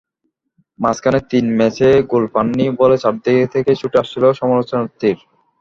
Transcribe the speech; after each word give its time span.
মাঝখানে 0.79 1.19
তিন 1.31 1.45
ম্যাচে 1.57 1.89
গোল 2.11 2.23
পাননি 2.33 2.65
বলে 2.79 2.95
চারদিক 3.03 3.37
থেকে 3.53 3.71
ছুটে 3.79 3.97
আসছিল 4.01 4.23
সমালোচনার 4.39 4.87
তির। 4.93 5.17